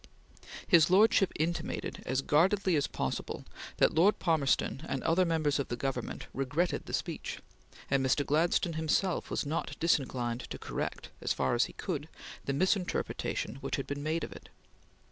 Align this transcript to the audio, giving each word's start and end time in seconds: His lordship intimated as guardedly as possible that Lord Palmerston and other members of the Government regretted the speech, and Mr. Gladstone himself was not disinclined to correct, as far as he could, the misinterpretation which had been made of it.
His 0.67 0.89
lordship 0.89 1.31
intimated 1.37 2.01
as 2.07 2.23
guardedly 2.23 2.75
as 2.75 2.87
possible 2.87 3.45
that 3.77 3.93
Lord 3.93 4.17
Palmerston 4.17 4.81
and 4.89 5.03
other 5.03 5.25
members 5.25 5.59
of 5.59 5.67
the 5.67 5.75
Government 5.75 6.25
regretted 6.33 6.87
the 6.87 6.93
speech, 6.93 7.37
and 7.87 8.03
Mr. 8.03 8.25
Gladstone 8.25 8.73
himself 8.73 9.29
was 9.29 9.45
not 9.45 9.77
disinclined 9.79 10.41
to 10.49 10.57
correct, 10.57 11.09
as 11.21 11.33
far 11.33 11.53
as 11.53 11.65
he 11.65 11.73
could, 11.73 12.09
the 12.45 12.51
misinterpretation 12.53 13.57
which 13.57 13.75
had 13.75 13.85
been 13.85 14.01
made 14.01 14.23
of 14.23 14.31
it. 14.31 14.49